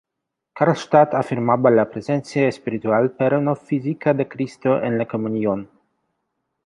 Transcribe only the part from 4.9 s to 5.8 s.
la comunión.